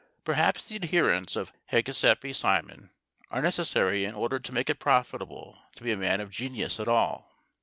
Perhaps 0.25 0.67
the 0.67 0.77
adherents 0.77 1.35
of 1.35 1.53
Hégésippe 1.71 2.33
Simon 2.33 2.89
are 3.29 3.39
necessary 3.39 4.03
in 4.03 4.15
order 4.15 4.39
to 4.39 4.51
make 4.51 4.67
it 4.67 4.79
profitable 4.79 5.59
to 5.75 5.83
be 5.83 5.91
a 5.91 5.95
man 5.95 6.19
of 6.19 6.31
genius 6.31 6.79
at 6.79 6.87
all. 6.87 7.29